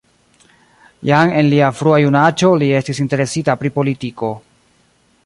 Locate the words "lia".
1.51-1.69